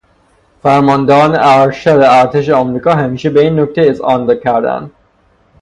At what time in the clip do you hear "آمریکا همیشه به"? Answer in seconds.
2.49-3.41